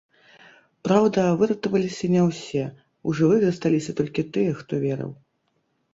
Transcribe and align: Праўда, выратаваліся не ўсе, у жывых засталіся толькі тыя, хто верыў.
Праўда, 0.87 1.25
выратаваліся 1.41 2.09
не 2.15 2.21
ўсе, 2.29 2.63
у 3.11 3.15
жывых 3.19 3.39
засталіся 3.47 3.91
толькі 4.01 4.29
тыя, 4.35 4.51
хто 4.63 4.73
верыў. 4.87 5.11